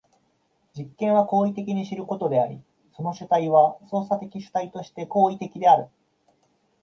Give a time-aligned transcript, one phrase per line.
[0.75, 2.59] 実験は行為的に知ることであり、
[2.97, 5.89] その主体は操作的主体として行為的である。